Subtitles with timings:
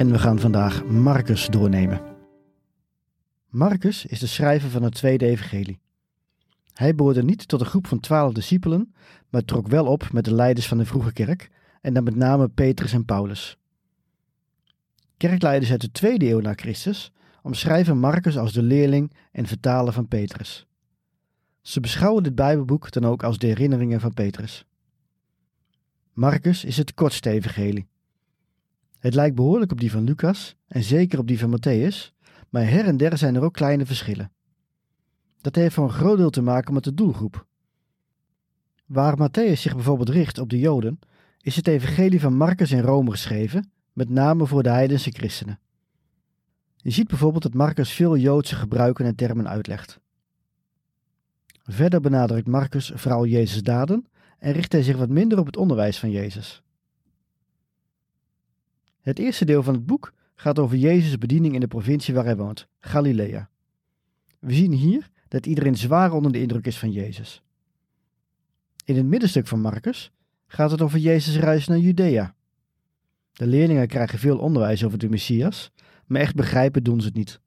[0.00, 2.00] En we gaan vandaag Marcus doornemen.
[3.48, 5.80] Marcus is de schrijver van het tweede evangelie.
[6.72, 8.94] Hij behoorde niet tot een groep van twaalf discipelen,
[9.28, 12.48] maar trok wel op met de leiders van de vroege kerk, en dan met name
[12.48, 13.56] Petrus en Paulus.
[15.16, 17.12] Kerkleiders uit de tweede eeuw na Christus
[17.42, 20.66] omschrijven Marcus als de leerling en vertaler van Petrus.
[21.60, 24.64] Ze beschouwen dit Bijbelboek dan ook als de herinneringen van Petrus.
[26.12, 27.89] Marcus is het kortste evangelie.
[29.00, 32.14] Het lijkt behoorlijk op die van Lucas en zeker op die van Matthäus,
[32.48, 34.32] maar her en der zijn er ook kleine verschillen.
[35.40, 37.46] Dat heeft voor een groot deel te maken met de doelgroep.
[38.86, 40.98] Waar Matthäus zich bijvoorbeeld richt op de Joden,
[41.40, 45.58] is het evangelie van Marcus in Rome geschreven, met name voor de heidense christenen.
[46.76, 50.00] Je ziet bijvoorbeeld dat Marcus veel Joodse gebruiken en termen uitlegt.
[51.62, 54.06] Verder benadrukt Marcus vooral Jezus' daden
[54.38, 56.62] en richt hij zich wat minder op het onderwijs van Jezus.
[59.00, 62.36] Het eerste deel van het boek gaat over Jezus' bediening in de provincie waar hij
[62.36, 63.50] woont, Galilea.
[64.38, 67.42] We zien hier dat iedereen zwaar onder de indruk is van Jezus.
[68.84, 70.12] In het middenstuk van Marcus
[70.46, 72.34] gaat het over Jezus' reis naar Judea.
[73.32, 75.70] De leerlingen krijgen veel onderwijs over de Messias,
[76.06, 77.40] maar echt begrijpen doen ze het niet.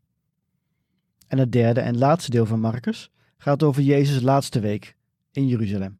[1.27, 4.95] En het derde en laatste deel van Marcus gaat over Jezus' laatste week
[5.31, 5.99] in Jeruzalem.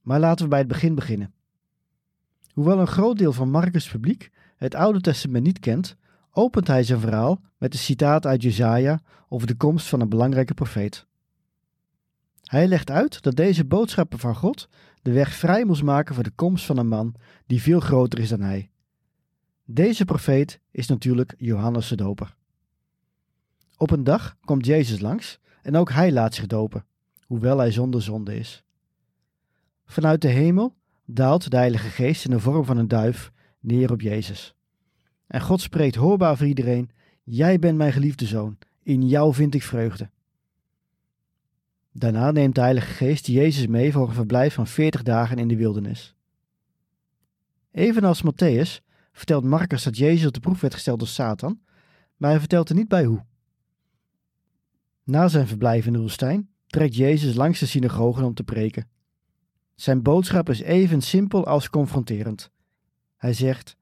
[0.00, 1.32] Maar laten we bij het begin beginnen.
[2.60, 5.96] Hoewel een groot deel van Marcus' publiek het Oude Testament niet kent,
[6.30, 10.54] opent hij zijn verhaal met een citaat uit Jesaja over de komst van een belangrijke
[10.54, 11.06] profeet.
[12.42, 14.68] Hij legt uit dat deze boodschappen van God
[15.02, 17.14] de weg vrij moest maken voor de komst van een man
[17.46, 18.70] die veel groter is dan hij.
[19.64, 22.36] Deze profeet is natuurlijk Johannes de Doper.
[23.76, 26.84] Op een dag komt Jezus langs en ook hij laat zich dopen,
[27.26, 28.64] hoewel hij zonder zonde is.
[29.84, 30.78] Vanuit de hemel
[31.12, 34.54] daalt de Heilige Geest in de vorm van een duif neer op Jezus.
[35.26, 36.90] En God spreekt hoorbaar voor iedereen:
[37.22, 40.10] Jij bent mijn geliefde zoon, in jou vind ik vreugde.
[41.92, 45.56] Daarna neemt de Heilige Geest Jezus mee voor een verblijf van veertig dagen in de
[45.56, 46.14] wildernis.
[47.70, 51.60] Evenals Matthäus vertelt Marcus dat Jezus op de proef werd gesteld door Satan,
[52.16, 53.24] maar hij vertelt er niet bij hoe.
[55.04, 58.88] Na zijn verblijf in de woestijn trekt Jezus langs de synagogen om te preken.
[59.80, 62.50] Zijn boodschap is even simpel als confronterend.
[63.16, 63.76] Hij zegt: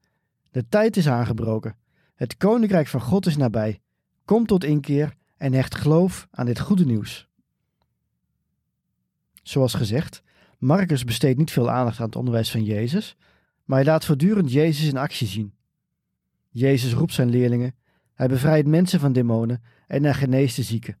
[0.51, 1.75] De tijd is aangebroken.
[2.15, 3.81] Het koninkrijk van God is nabij.
[4.25, 7.27] Kom tot inkeer en hecht geloof aan dit goede nieuws.
[9.43, 10.23] Zoals gezegd,
[10.57, 13.17] Marcus besteedt niet veel aandacht aan het onderwijs van Jezus,
[13.65, 15.53] maar hij laat voortdurend Jezus in actie zien.
[16.49, 17.75] Jezus roept zijn leerlingen,
[18.13, 20.97] hij bevrijdt mensen van demonen en hij geneest de zieken.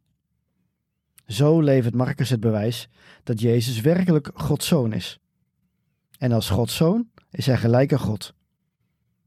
[1.29, 2.89] Zo levert Marcus het bewijs
[3.23, 5.19] dat Jezus werkelijk Gods zoon is.
[6.17, 8.33] En als Gods zoon is hij gelijk aan God.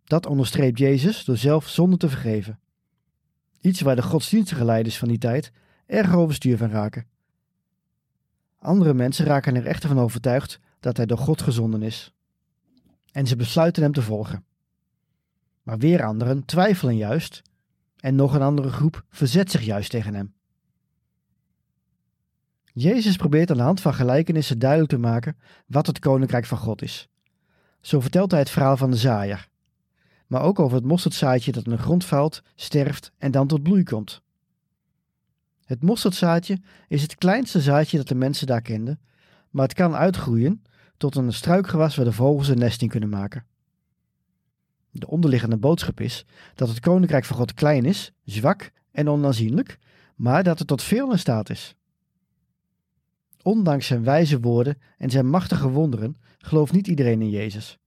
[0.05, 2.61] Dat onderstreept Jezus door zelf zonde te vergeven.
[3.61, 5.53] Iets waar de godsdienstige leiders van die tijd
[5.87, 7.07] erg overstuur van raken.
[8.59, 12.15] Andere mensen raken er echter van overtuigd dat hij door God gezonden is.
[13.13, 14.45] En ze besluiten hem te volgen.
[15.63, 17.43] Maar weer anderen twijfelen juist
[17.97, 20.35] en nog een andere groep verzet zich juist tegen hem.
[22.73, 25.37] Jezus probeert aan de hand van gelijkenissen duidelijk te maken
[25.67, 27.09] wat het koninkrijk van God is.
[27.81, 29.49] Zo vertelt hij het verhaal van de zaaier,
[30.27, 33.83] maar ook over het mosterdzaadje dat in de grond valt, sterft en dan tot bloei
[33.83, 34.23] komt.
[35.65, 36.59] Het mosterdzaadje
[36.89, 39.01] is het kleinste zaadje dat de mensen daar kenden,
[39.51, 40.63] maar het kan uitgroeien
[40.97, 43.45] tot een struikgewas waar de vogels een nest in kunnen maken.
[44.91, 49.79] De onderliggende boodschap is dat het koninkrijk van God klein is, zwak en onaanzienlijk,
[50.15, 51.77] maar dat het tot veel in staat is.
[53.43, 57.79] Ondanks zijn wijze woorden en zijn machtige wonderen gelooft niet iedereen in Jezus.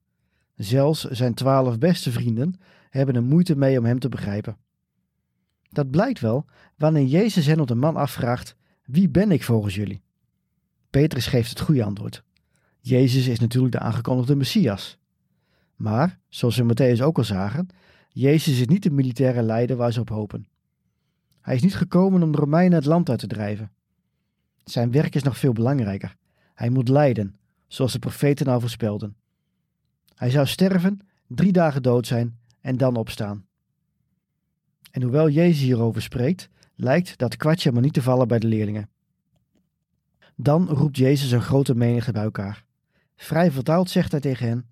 [0.55, 2.59] Zelfs zijn twaalf beste vrienden
[2.89, 4.57] hebben er moeite mee om hem te begrijpen.
[5.69, 6.45] Dat blijkt wel
[6.77, 8.55] wanneer Jezus hen op de man afvraagt:
[8.85, 10.01] Wie ben ik volgens jullie?
[10.89, 12.23] Petrus geeft het goede antwoord.
[12.79, 14.97] Jezus is natuurlijk de aangekondigde Messias.
[15.75, 17.67] Maar, zoals we Matthäus ook al zagen,
[18.09, 20.47] Jezus is niet de militaire leider waar ze op hopen.
[21.41, 23.71] Hij is niet gekomen om de Romeinen het land uit te drijven.
[24.65, 26.15] Zijn werk is nog veel belangrijker.
[26.53, 27.35] Hij moet lijden,
[27.67, 29.15] zoals de profeten al voorspelden.
[30.15, 33.45] Hij zou sterven, drie dagen dood zijn en dan opstaan.
[34.91, 38.89] En hoewel Jezus hierover spreekt, lijkt dat kwartje maar niet te vallen bij de leerlingen.
[40.35, 42.65] Dan roept Jezus een grote menigte bij elkaar.
[43.15, 44.67] Vrij vertaald zegt hij tegen hen: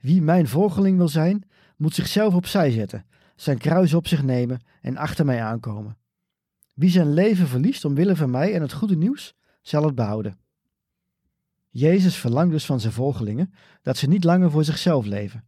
[0.00, 3.06] Wie mijn volgeling wil zijn, moet zichzelf opzij zetten,
[3.36, 5.96] zijn kruis op zich nemen en achter mij aankomen.
[6.74, 10.38] Wie zijn leven verliest omwille van mij en het goede nieuws, zal het behouden.
[11.70, 13.52] Jezus verlangt dus van zijn volgelingen
[13.82, 15.44] dat ze niet langer voor zichzelf leven.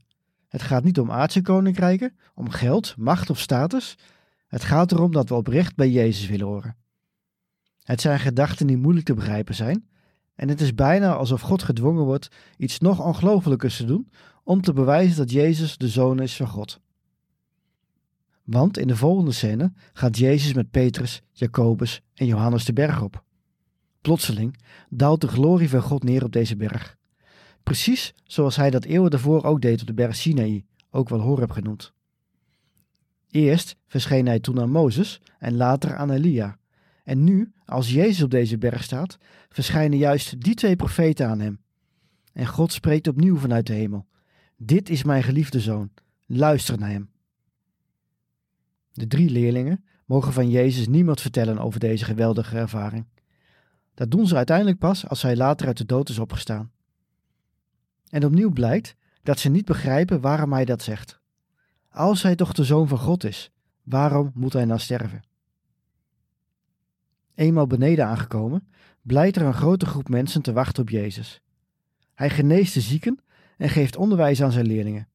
[0.49, 3.99] Het gaat niet om aardse koninkrijken, om geld, macht of status.
[4.47, 6.77] Het gaat erom dat we oprecht bij Jezus willen horen.
[7.83, 9.89] Het zijn gedachten die moeilijk te begrijpen zijn,
[10.35, 14.11] en het is bijna alsof God gedwongen wordt iets nog ongelooflijkers te doen
[14.45, 16.81] om te bewijzen dat Jezus de zoon is van God.
[18.45, 23.25] Want in de volgende scène gaat Jezus met Petrus, Jacobus en Johannes de berg op.
[24.01, 24.57] Plotseling
[24.89, 26.97] daalt de glorie van God neer op deze berg.
[27.63, 31.51] Precies zoals hij dat eeuwen daarvoor ook deed op de berg Sinaï, ook wel Horeb
[31.51, 31.93] genoemd.
[33.31, 36.59] Eerst verscheen hij toen aan Mozes en later aan Elia.
[37.05, 39.19] En nu, als Jezus op deze berg staat,
[39.49, 41.61] verschijnen juist die twee profeten aan hem.
[42.33, 44.07] En God spreekt opnieuw vanuit de hemel.
[44.57, 45.91] Dit is mijn geliefde zoon,
[46.27, 47.11] luister naar hem.
[48.93, 53.07] De drie leerlingen mogen van Jezus niemand vertellen over deze geweldige ervaring.
[54.01, 56.71] Dat doen ze uiteindelijk pas als hij later uit de dood is opgestaan.
[58.09, 61.21] En opnieuw blijkt dat ze niet begrijpen waarom hij dat zegt.
[61.91, 63.53] Als hij toch de zoon van God is,
[63.83, 65.23] waarom moet hij nou sterven?
[67.35, 68.69] Eenmaal beneden aangekomen,
[69.03, 71.41] blijkt er een grote groep mensen te wachten op Jezus.
[72.15, 73.21] Hij geneest de zieken
[73.57, 75.09] en geeft onderwijs aan zijn leerlingen.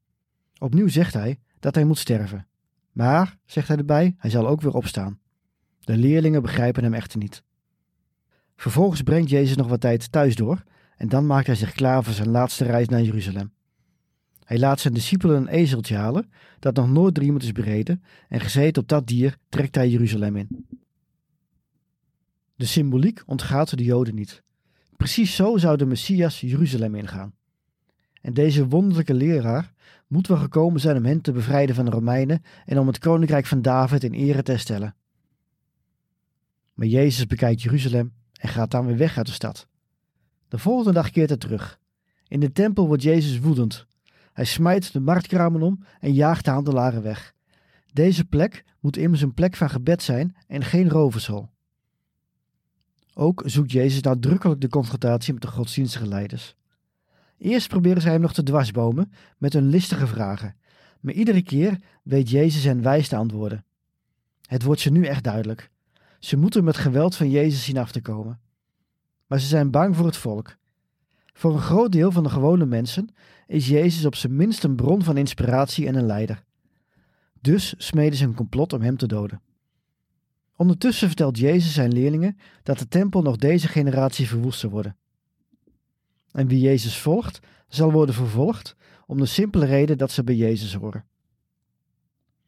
[0.58, 2.48] Opnieuw zegt hij dat hij moet sterven.
[2.92, 5.20] Maar, zegt hij erbij, hij zal ook weer opstaan.
[5.80, 7.44] De leerlingen begrijpen hem echter niet.
[8.56, 10.64] Vervolgens brengt Jezus nog wat tijd thuis door
[10.98, 13.54] en dan maakt hij zich klaar voor zijn laatste reis naar Jeruzalem.
[14.44, 18.40] Hij laat zijn discipelen een ezeltje halen dat nog nooit door iemand is bereden en
[18.40, 20.68] gezeten op dat dier trekt hij Jeruzalem in.
[22.56, 24.44] De symboliek ontgaat de Joden niet.
[24.98, 27.34] Precies zo zou de Messias Jeruzalem ingaan.
[28.22, 29.74] En deze wonderlijke leraar
[30.08, 33.46] moet wel gekomen zijn om hen te bevrijden van de Romeinen en om het koninkrijk
[33.46, 34.96] van David in ere te stellen.
[36.74, 38.14] Maar Jezus bekijkt Jeruzalem
[38.46, 39.68] en gaat dan weer weg uit de stad.
[40.48, 41.80] De volgende dag keert hij terug.
[42.28, 43.86] In de tempel wordt Jezus woedend.
[44.34, 47.34] Hij smijt de marktkramen om en jaagt de handelaren weg.
[47.94, 51.50] Deze plek moet immers een plek van gebed zijn en geen rovershol.
[53.14, 56.56] Ook zoekt Jezus nadrukkelijk de confrontatie met de godsdienstige leiders.
[57.38, 60.56] Eerst proberen zij hem nog te dwarsbomen met hun listige vragen,
[61.00, 63.66] maar iedere keer weet Jezus hen wijs te antwoorden.
[64.42, 65.74] Het wordt ze nu echt duidelijk.
[66.20, 68.40] Ze moeten met geweld van Jezus zien af te komen.
[69.28, 70.58] Maar ze zijn bang voor het volk.
[71.34, 73.10] Voor een groot deel van de gewone mensen
[73.48, 76.44] is Jezus op zijn minst een bron van inspiratie en een leider.
[77.42, 79.42] Dus smeden ze een complot om hem te doden.
[80.56, 84.96] Ondertussen vertelt Jezus zijn leerlingen dat de tempel nog deze generatie verwoest zal worden.
[86.32, 90.74] En wie Jezus volgt, zal worden vervolgd om de simpele reden dat ze bij Jezus
[90.74, 91.06] horen.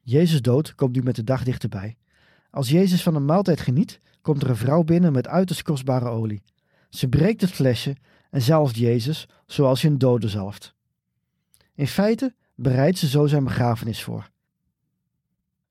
[0.01, 1.97] Jezus dood komt nu met de dag dichterbij.
[2.51, 6.41] Als Jezus van een maaltijd geniet, komt er een vrouw binnen met uiterst kostbare olie.
[6.89, 7.95] Ze breekt het flesje
[8.29, 10.75] en zalft Jezus zoals je een dode zalft.
[11.73, 14.29] In feite bereidt ze zo zijn begrafenis voor.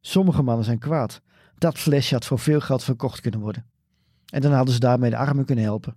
[0.00, 1.20] Sommige mannen zijn kwaad.
[1.58, 3.66] Dat flesje had voor veel geld verkocht kunnen worden.
[4.26, 5.96] En dan hadden ze daarmee de armen kunnen helpen.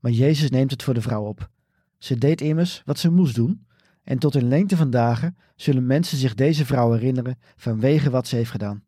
[0.00, 1.50] Maar Jezus neemt het voor de vrouw op.
[1.98, 3.66] Ze deed immers wat ze moest doen,
[4.04, 8.36] en tot in lengte van dagen zullen mensen zich deze vrouw herinneren vanwege wat ze
[8.36, 8.84] heeft gedaan.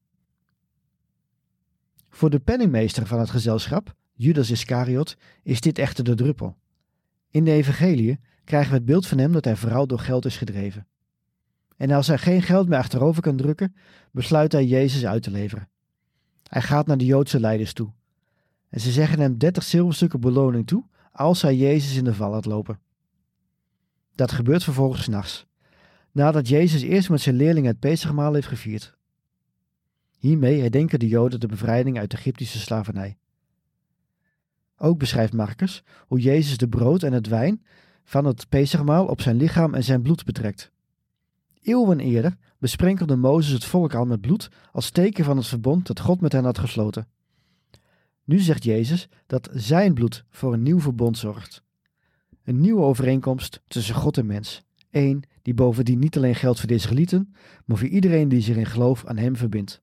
[2.15, 6.57] Voor de penningmeester van het gezelschap, Judas Iscariot, is dit echter de druppel.
[7.31, 10.37] In de evangelie krijgen we het beeld van hem dat hij vooral door geld is
[10.37, 10.87] gedreven.
[11.77, 13.75] En als hij geen geld meer achterover kan drukken,
[14.11, 15.69] besluit hij Jezus uit te leveren.
[16.43, 17.93] Hij gaat naar de Joodse leiders toe.
[18.69, 22.45] En ze zeggen hem dertig zilverstukken beloning toe als hij Jezus in de val laat
[22.45, 22.79] lopen.
[24.15, 25.47] Dat gebeurt vervolgens nachts,
[26.13, 28.94] nadat Jezus eerst met zijn leerlingen het Pesachmaal heeft gevierd.
[30.25, 33.17] Hiermee herdenken de Joden de bevrijding uit de Egyptische slavernij.
[34.77, 37.65] Ook beschrijft Marcus hoe Jezus de brood en het wijn
[38.05, 40.71] van het Pesachmaal op zijn lichaam en zijn bloed betrekt.
[41.63, 46.01] Eeuwen eerder besprenkelde Mozes het volk al met bloed als teken van het verbond dat
[46.01, 47.09] God met hen had gesloten.
[48.25, 51.63] Nu zegt Jezus dat zijn bloed voor een nieuw verbond zorgt.
[52.45, 54.63] Een nieuwe overeenkomst tussen God en mens.
[54.91, 58.67] Eén die bovendien niet alleen geldt voor de Israëlieten, maar voor iedereen die zich in
[58.67, 59.83] geloof aan hem verbindt.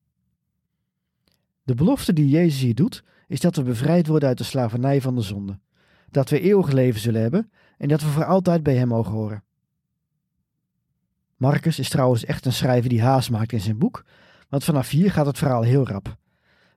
[1.62, 5.14] De belofte die Jezus hier doet, is dat we bevrijd worden uit de slavernij van
[5.14, 5.58] de zonde.
[6.10, 9.44] Dat we eeuwig leven zullen hebben en dat we voor altijd bij hem mogen horen.
[11.36, 14.04] Marcus is trouwens echt een schrijver die haast maakt in zijn boek,
[14.48, 16.16] want vanaf hier gaat het verhaal heel rap.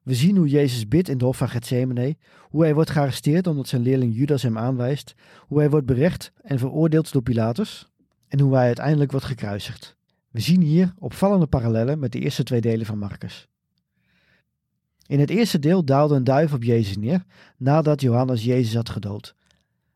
[0.03, 2.17] We zien hoe Jezus bidt in de hof van Gethsemane,
[2.49, 6.59] hoe hij wordt gearresteerd omdat zijn leerling Judas hem aanwijst, hoe hij wordt berecht en
[6.59, 7.91] veroordeeld door Pilatus
[8.27, 9.95] en hoe hij uiteindelijk wordt gekruisigd.
[10.31, 13.47] We zien hier opvallende parallellen met de eerste twee delen van Marcus.
[15.07, 17.23] In het eerste deel daalde een duif op Jezus neer
[17.57, 19.35] nadat Johannes Jezus had gedood.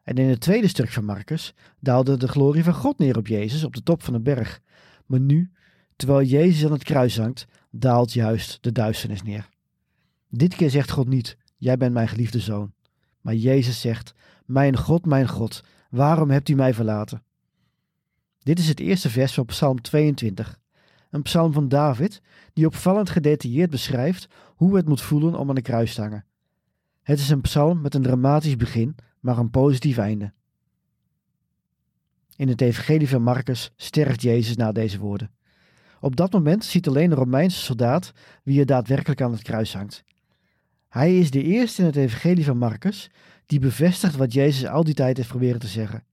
[0.04, 3.64] En in het tweede stuk van Marcus daalde de glorie van God neer op Jezus
[3.64, 4.62] op de top van de berg.
[5.06, 5.52] Maar nu,
[5.96, 9.50] terwijl Jezus aan het kruis hangt, daalt juist de duisternis neer.
[10.30, 12.74] Dit keer zegt God niet: Jij bent mijn geliefde zoon.
[13.22, 14.14] Maar Jezus zegt:
[14.46, 17.24] Mijn God, mijn God, waarom hebt u mij verlaten?
[18.40, 20.59] Dit is het eerste vers van Psalm 22.
[21.10, 22.22] Een psalm van David,
[22.54, 26.26] die opvallend gedetailleerd beschrijft hoe het moet voelen om aan de kruis te hangen.
[27.02, 30.34] Het is een psalm met een dramatisch begin, maar een positief einde.
[32.36, 35.32] In het Evangelie van Marcus sterft Jezus na deze woorden.
[36.00, 38.12] Op dat moment ziet alleen een Romeinse soldaat
[38.44, 40.04] wie er daadwerkelijk aan het kruis hangt.
[40.90, 43.10] Hij is de eerste in het Evangelie van Marcus
[43.46, 46.04] die bevestigt wat Jezus al die tijd heeft proberen te zeggen.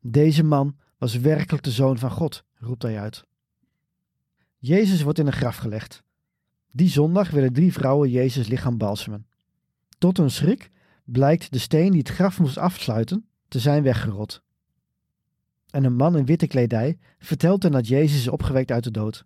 [0.00, 3.24] Deze man was werkelijk de zoon van God, roept hij uit.
[4.62, 6.02] Jezus wordt in een graf gelegd.
[6.70, 9.26] Die zondag willen drie vrouwen Jezus lichaam balsemen.
[9.98, 10.70] Tot hun schrik
[11.04, 14.42] blijkt de steen die het graf moest afsluiten te zijn weggerot.
[15.70, 19.24] En een man in witte kledij vertelt hen dat Jezus is opgewekt uit de dood.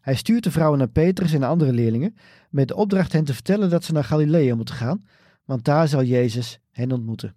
[0.00, 2.16] Hij stuurt de vrouwen naar Petrus en de andere leerlingen
[2.50, 5.04] met de opdracht hen te vertellen dat ze naar Galilea moeten gaan,
[5.44, 7.34] want daar zal Jezus hen ontmoeten.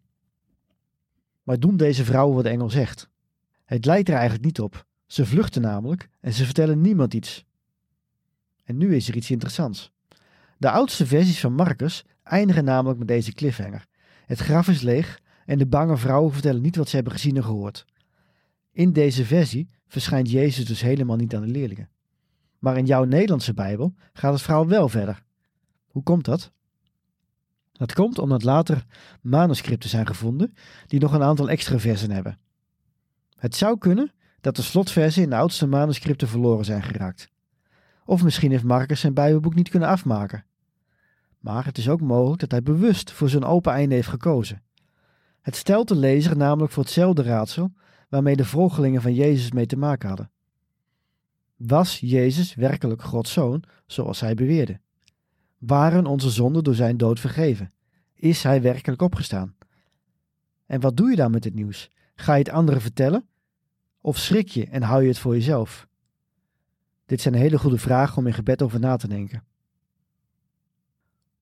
[1.43, 3.09] Maar doen deze vrouwen wat de engel zegt?
[3.65, 4.85] Het lijkt er eigenlijk niet op.
[5.05, 7.45] Ze vluchten namelijk en ze vertellen niemand iets.
[8.63, 9.91] En nu is er iets interessants.
[10.57, 13.85] De oudste versies van Marcus eindigen namelijk met deze cliffhanger.
[14.25, 17.43] Het graf is leeg en de bange vrouwen vertellen niet wat ze hebben gezien en
[17.43, 17.85] gehoord.
[18.71, 21.89] In deze versie verschijnt Jezus dus helemaal niet aan de leerlingen.
[22.59, 25.23] Maar in jouw Nederlandse Bijbel gaat het verhaal wel verder.
[25.87, 26.51] Hoe komt dat?
[27.71, 28.85] Dat komt omdat later
[29.21, 30.53] manuscripten zijn gevonden
[30.87, 32.39] die nog een aantal extra versen hebben.
[33.35, 34.11] Het zou kunnen
[34.45, 37.29] dat de slotversen in de oudste manuscripten verloren zijn geraakt.
[38.05, 40.45] Of misschien heeft Marcus zijn Bijbelboek niet kunnen afmaken.
[41.39, 44.61] Maar het is ook mogelijk dat hij bewust voor zo'n open einde heeft gekozen.
[45.41, 47.73] Het stelt de lezer namelijk voor hetzelfde raadsel
[48.09, 50.31] waarmee de volgelingen van Jezus mee te maken hadden.
[51.55, 54.79] Was Jezus werkelijk Gods zoon, zoals hij beweerde?
[55.57, 57.73] Waren onze zonden door zijn dood vergeven?
[58.13, 59.55] Is hij werkelijk opgestaan?
[60.65, 61.91] En wat doe je dan met het nieuws?
[62.15, 63.25] Ga je het anderen vertellen?
[64.05, 65.87] Of schrik je en hou je het voor jezelf?
[67.05, 69.43] Dit zijn hele goede vragen om in gebed over na te denken.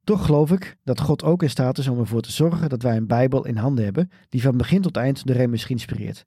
[0.03, 2.97] Toch geloof ik dat God ook in staat is om ervoor te zorgen dat wij
[2.97, 6.25] een Bijbel in handen hebben die van begin tot eind de Remus inspireert.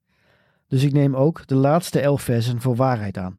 [0.66, 3.38] Dus ik neem ook de laatste elf versen voor waarheid aan.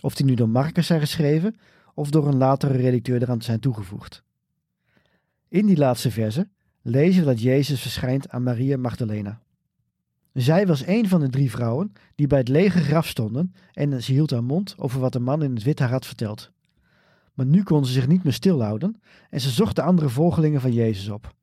[0.00, 1.56] Of die nu door Marcus zijn geschreven
[1.94, 4.22] of door een latere redacteur eraan zijn toegevoegd.
[5.48, 6.50] In die laatste versen
[6.82, 9.44] lezen we dat Jezus verschijnt aan Maria Magdalena.
[10.36, 14.12] Zij was een van de drie vrouwen die bij het lege graf stonden en ze
[14.12, 16.50] hield haar mond over wat de man in het wit haar had verteld.
[17.34, 19.00] Maar nu kon ze zich niet meer stilhouden
[19.30, 21.34] en ze zocht de andere volgelingen van Jezus op.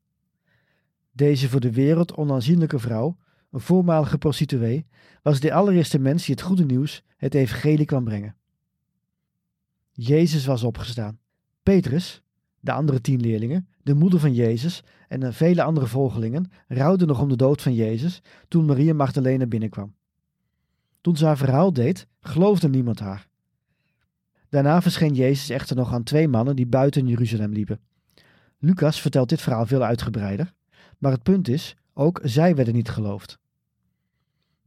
[1.12, 3.16] Deze voor de wereld onaanzienlijke vrouw,
[3.50, 4.86] een voormalige prostituee,
[5.22, 8.36] was de allereerste mens die het goede nieuws, het evangelie kwam brengen.
[9.92, 11.18] Jezus was opgestaan.
[11.62, 12.22] Petrus,
[12.60, 17.28] de andere tien leerlingen, de moeder van Jezus en vele andere volgelingen rouwden nog om
[17.28, 19.94] de dood van Jezus toen Maria Magdalena binnenkwam.
[21.00, 23.28] Toen ze haar verhaal deed, geloofde niemand haar.
[24.48, 27.80] Daarna verscheen Jezus echter nog aan twee mannen die buiten Jeruzalem liepen.
[28.58, 30.52] Lucas vertelt dit verhaal veel uitgebreider,
[30.98, 33.38] maar het punt is, ook zij werden niet geloofd.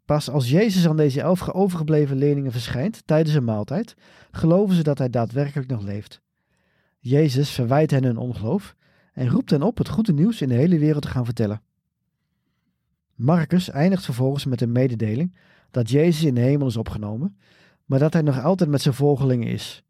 [0.06, 3.96] Pas als Jezus aan deze elf overgebleven leerlingen verschijnt tijdens een maaltijd,
[4.32, 6.22] geloven ze dat hij daadwerkelijk nog leeft.
[7.00, 8.76] Jezus verwijt hen hun ongeloof
[9.18, 11.62] en roept hen op het goede nieuws in de hele wereld te gaan vertellen.
[13.16, 15.36] Marcus eindigt vervolgens met een mededeling
[15.72, 17.38] dat Jezus in de hemel is opgenomen,
[17.86, 19.84] maar dat hij nog altijd met zijn volgelingen is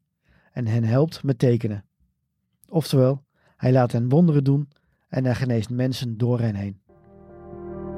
[0.51, 1.85] en hen helpt met tekenen.
[2.69, 3.23] Oftewel,
[3.57, 4.69] hij laat hen wonderen doen
[5.09, 6.79] en hij geneest mensen door hen heen.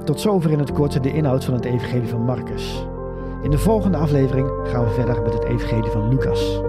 [0.05, 2.86] Tot zover in het kort de inhoud van het Evangelie van Marcus.
[3.43, 6.68] In de volgende aflevering gaan we verder met het Evangelie van Lucas.